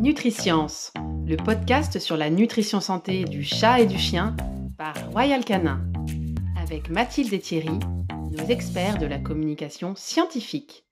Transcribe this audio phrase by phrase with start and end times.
[0.00, 0.92] Nutriscience,
[1.26, 4.34] le podcast sur la nutrition santé du chat et du chien
[4.78, 5.80] par Royal Canin,
[6.60, 7.78] avec Mathilde et Thierry,
[8.30, 10.86] nos experts de la communication scientifique.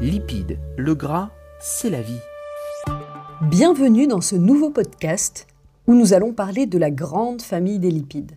[0.00, 2.20] Lipides, le gras, c'est la vie.
[3.42, 5.46] Bienvenue dans ce nouveau podcast
[5.86, 8.36] où nous allons parler de la grande famille des lipides.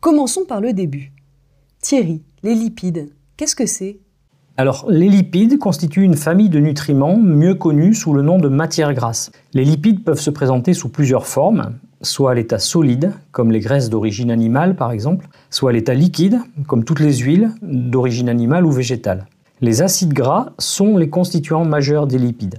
[0.00, 1.12] Commençons par le début.
[1.82, 4.00] Thierry, les lipides, qu'est-ce que c'est?
[4.60, 8.92] Alors, les lipides constituent une famille de nutriments mieux connus sous le nom de matières
[8.92, 9.32] grasses.
[9.54, 13.88] Les lipides peuvent se présenter sous plusieurs formes, soit à l'état solide, comme les graisses
[13.88, 18.70] d'origine animale par exemple, soit à l'état liquide, comme toutes les huiles d'origine animale ou
[18.70, 19.24] végétale.
[19.62, 22.58] Les acides gras sont les constituants majeurs des lipides.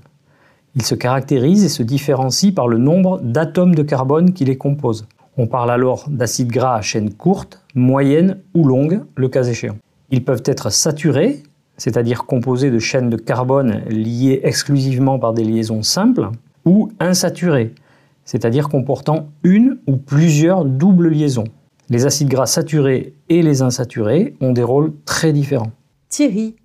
[0.74, 5.06] Ils se caractérisent et se différencient par le nombre d'atomes de carbone qui les composent.
[5.38, 9.78] On parle alors d'acides gras à chaîne courte, moyenne ou longue, le cas échéant.
[10.10, 11.44] Ils peuvent être saturés,
[11.82, 16.30] c'est-à-dire composé de chaînes de carbone liées exclusivement par des liaisons simples,
[16.64, 17.74] ou insaturés,
[18.24, 21.46] c'est-à-dire comportant une ou plusieurs doubles liaisons.
[21.90, 25.72] Les acides gras saturés et les insaturés ont des rôles très différents.
[26.08, 26.56] Thierry,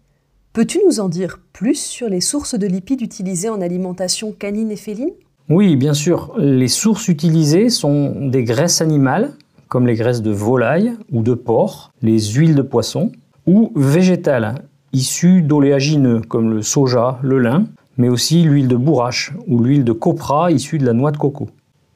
[0.52, 4.76] peux-tu nous en dire plus sur les sources de lipides utilisées en alimentation canine et
[4.76, 5.14] féline?
[5.48, 6.34] Oui, bien sûr.
[6.36, 9.32] Les sources utilisées sont des graisses animales,
[9.68, 13.12] comme les graisses de volaille ou de porc, les huiles de poisson,
[13.46, 14.56] ou végétales,
[14.96, 17.66] issus d'oléagineux comme le soja, le lin,
[17.98, 21.48] mais aussi l'huile de bourrache ou l'huile de copra issue de la noix de coco.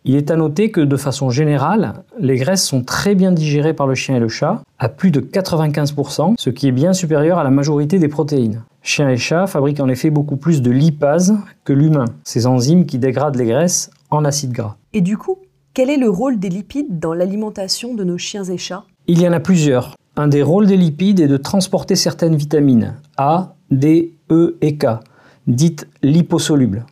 [0.04, 3.86] Il est à noter que de façon générale, les graisses sont très bien digérées par
[3.86, 7.44] le chien et le chat, à plus de 95%, ce qui est bien supérieur à
[7.44, 8.64] la majorité des protéines.
[8.82, 12.98] Chien et chat fabriquent en effet beaucoup plus de lipase que l'humain, ces enzymes qui
[12.98, 14.76] dégradent les graisses en acides gras.
[14.92, 15.38] Et du coup,
[15.72, 18.84] quel est le rôle des lipides dans l'alimentation de nos chiens et chats?
[19.06, 19.94] Il y en a plusieurs.
[20.20, 25.00] Un des rôles des lipides est de transporter certaines vitamines A, D, E et K,
[25.46, 26.84] dites liposolubles.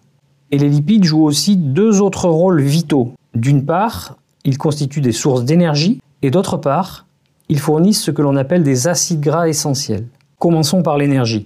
[0.51, 3.12] Et les lipides jouent aussi deux autres rôles vitaux.
[3.35, 7.05] D'une part, ils constituent des sources d'énergie et d'autre part,
[7.51, 10.07] ils fournissent ce que l'on appelle des acides gras essentiels.
[10.39, 11.42] Commençons par l'énergie.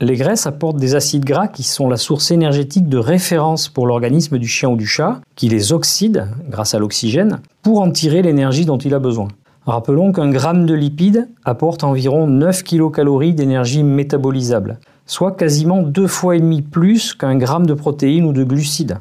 [0.00, 4.38] Les graisses apportent des acides gras qui sont la source énergétique de référence pour l'organisme
[4.38, 8.64] du chien ou du chat, qui les oxyde grâce à l'oxygène pour en tirer l'énergie
[8.64, 9.28] dont il a besoin.
[9.66, 16.36] Rappelons qu'un gramme de lipides apporte environ 9 kcal d'énergie métabolisable, soit quasiment deux fois
[16.36, 18.98] et demi plus qu'un gramme de protéines ou de glucides.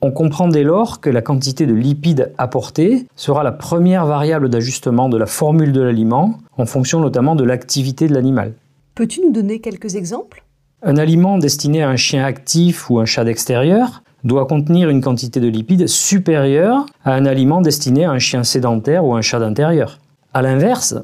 [0.00, 5.10] On comprend dès lors que la quantité de lipides apportés sera la première variable d'ajustement
[5.10, 8.54] de la formule de l'aliment, en fonction notamment de l'activité de l'animal.
[8.94, 10.44] Peux-tu nous donner quelques exemples?
[10.82, 15.40] Un aliment destiné à un chien actif ou un chat d'extérieur doit contenir une quantité
[15.40, 19.98] de lipides supérieure à un aliment destiné à un chien sédentaire ou un chat d'intérieur.
[20.34, 20.94] A l'inverse,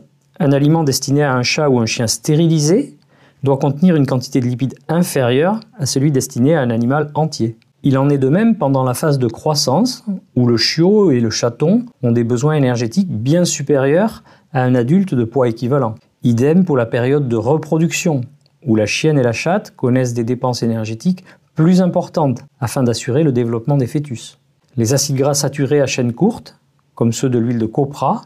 [0.40, 2.96] un aliment destiné à un chat ou un chien stérilisé
[3.42, 7.56] doit contenir une quantité de lipides inférieure à celui destiné à un animal entier.
[7.82, 10.04] Il en est de même pendant la phase de croissance,
[10.36, 14.22] où le chiot et le chaton ont des besoins énergétiques bien supérieurs
[14.52, 15.96] à un adulte de poids équivalent.
[16.22, 18.20] Idem pour la période de reproduction,
[18.64, 21.24] où la chienne et la chatte connaissent des dépenses énergétiques
[21.56, 24.38] plus importantes afin d'assurer le développement des fœtus.
[24.76, 26.58] Les acides gras saturés à chaîne courte,
[26.94, 28.22] comme ceux de l'huile de copra,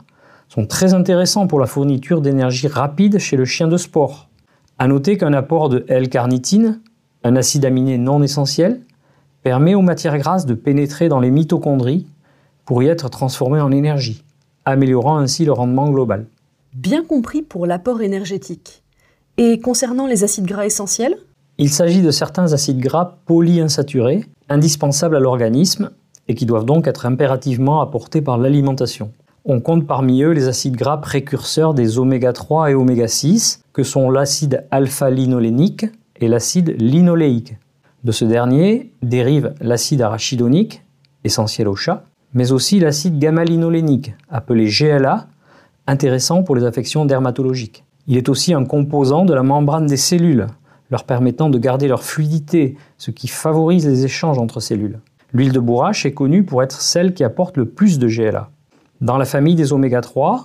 [0.49, 4.29] sont très intéressants pour la fourniture d'énergie rapide chez le chien de sport.
[4.79, 6.81] A noter qu'un apport de L-carnitine,
[7.25, 8.81] un acide aminé non essentiel,
[9.43, 12.06] permet aux matières grasses de pénétrer dans les mitochondries
[12.65, 14.25] pour y être transformées en énergie,
[14.65, 16.27] améliorant ainsi le rendement global.
[16.75, 18.83] Bien compris pour l'apport énergétique.
[19.39, 21.17] Et concernant les acides gras essentiels?
[21.59, 25.91] Il s'agit de certains acides gras polyinsaturés, indispensables à l'organisme
[26.29, 29.12] et qui doivent donc être impérativement apportés par l'alimentation.
[29.49, 33.84] On compte parmi eux les acides gras précurseurs des oméga 3 et oméga 6, que
[33.84, 35.87] sont l'acide alpha-linolénique
[36.17, 37.55] et l'acide linoléique.
[38.03, 40.83] De ce dernier dérive l'acide arachidonique,
[41.23, 45.29] essentiel au chat, mais aussi l'acide gamma-linolénique, appelé GLA,
[45.87, 47.85] intéressant pour les affections dermatologiques.
[48.09, 50.49] Il est aussi un composant de la membrane des cellules,
[50.91, 54.99] leur permettant de garder leur fluidité, ce qui favorise les échanges entre cellules.
[55.32, 58.50] L'huile de bourrache est connue pour être celle qui apporte le plus de GLA.
[59.02, 60.44] Dans la famille des oméga 3,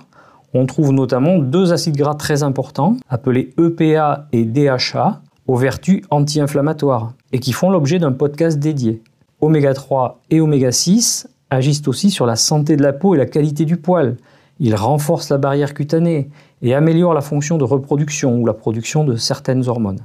[0.52, 7.14] on trouve notamment deux acides gras très importants, appelés EPA et DHA, aux vertus anti-inflammatoires,
[7.32, 9.02] et qui font l'objet d'un podcast dédié.
[9.40, 13.26] Oméga 3 et oméga 6 agissent aussi sur la santé de la peau et la
[13.26, 14.18] qualité du poil.
[14.60, 16.28] Ils renforcent la barrière cutanée
[16.60, 20.00] et améliorent la fonction de reproduction ou la production de certaines hormones.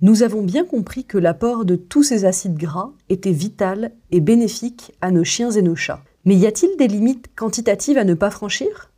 [0.00, 4.92] Nous avons bien compris que l'apport de tous ces acides gras était vital et bénéfique
[5.02, 6.00] à nos chiens et nos chats.
[6.26, 8.90] Mais y a-t-il des limites quantitatives à ne pas franchir?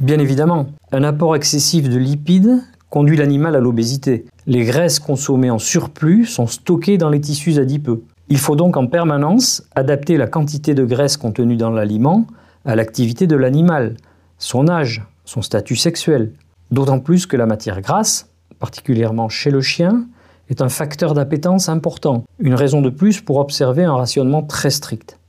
[0.00, 4.24] Bien évidemment, un apport excessif de lipides conduit l'animal à l'obésité.
[4.46, 8.02] Les graisses consommées en surplus sont stockées dans les tissus adipeux.
[8.30, 12.26] Il faut donc en permanence adapter la quantité de graisse contenue dans l'aliment
[12.64, 13.96] à l'activité de l'animal,
[14.38, 16.32] son âge, son statut sexuel.
[16.70, 18.28] D'autant plus que la matière grasse,
[18.58, 20.06] particulièrement chez le chien,
[20.48, 25.19] est un facteur d'appétence important, une raison de plus pour observer un rationnement très strict.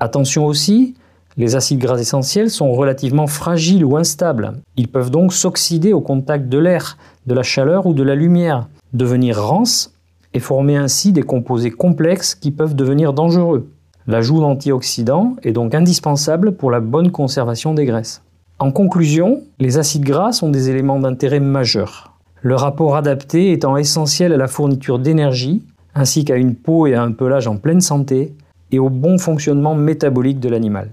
[0.00, 0.94] Attention aussi,
[1.36, 4.54] les acides gras essentiels sont relativement fragiles ou instables.
[4.76, 8.66] Ils peuvent donc s'oxyder au contact de l'air, de la chaleur ou de la lumière,
[8.94, 9.92] devenir rances
[10.32, 13.68] et former ainsi des composés complexes qui peuvent devenir dangereux.
[14.06, 18.22] L'ajout d'antioxydants est donc indispensable pour la bonne conservation des graisses.
[18.58, 22.12] En conclusion, les acides gras sont des éléments d'intérêt majeur.
[22.42, 25.62] Le rapport adapté étant essentiel à la fourniture d'énergie,
[25.94, 28.34] ainsi qu'à une peau et à un pelage en pleine santé,
[28.72, 30.90] et au bon fonctionnement métabolique de l'animal.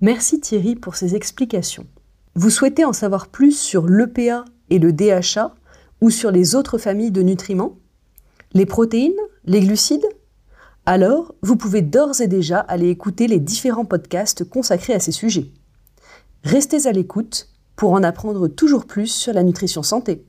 [0.00, 1.86] Merci Thierry pour ces explications.
[2.34, 5.54] Vous souhaitez en savoir plus sur l'EPA et le DHA
[6.00, 7.76] ou sur les autres familles de nutriments?
[8.52, 9.12] Les protéines
[9.44, 10.06] Les glucides?
[10.86, 15.50] Alors, vous pouvez d'ores et déjà aller écouter les différents podcasts consacrés à ces sujets.
[16.42, 20.24] Restez à l'écoute pour en apprendre toujours plus sur la nutrition santé.